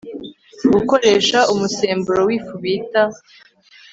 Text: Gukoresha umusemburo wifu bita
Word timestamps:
Gukoresha 0.73 1.39
umusemburo 1.53 2.21
wifu 2.29 2.53
bita 2.63 3.03